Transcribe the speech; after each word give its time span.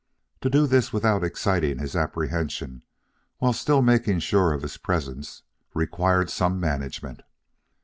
To 0.41 0.49
do 0.49 0.65
this 0.65 0.91
without 0.91 1.23
exciting 1.23 1.77
his 1.77 1.95
apprehension 1.95 2.81
while 3.37 3.53
still 3.53 3.83
making 3.83 4.17
sure 4.21 4.51
of 4.51 4.63
his 4.63 4.77
presence 4.77 5.43
required 5.75 6.31
some 6.31 6.59
management. 6.59 7.21